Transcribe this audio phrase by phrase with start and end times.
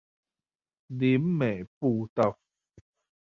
[0.87, 2.39] 林美步道